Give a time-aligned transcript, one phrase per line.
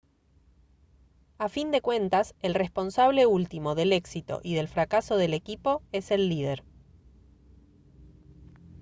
[1.37, 6.09] a fin de cuentas el responsable último del éxito y del fracaso del equipo es
[6.09, 6.63] el líder